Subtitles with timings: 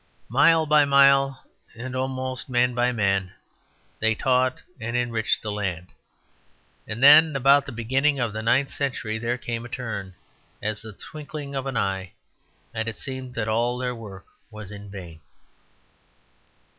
[0.29, 1.43] Mile by mile,
[1.75, 3.33] and almost man by man,
[3.99, 5.89] they taught and enriched the land.
[6.87, 10.15] And then, about the beginning of the ninth century, there came a turn,
[10.59, 12.13] as of the twinkling of an eye,
[12.73, 15.19] and it seemed that all their work was in vain.